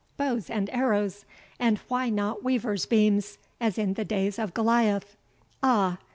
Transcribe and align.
Bows 0.17 0.49
and 0.49 0.67
arrows! 0.71 1.25
and 1.59 1.77
why 1.87 2.09
not 2.09 2.43
weavers' 2.43 2.87
beams, 2.87 3.37
as 3.59 3.77
in 3.77 3.93
the 3.93 4.03
days 4.03 4.39
of 4.39 4.51
Goliah? 4.51 5.03
Ah! 5.61 5.99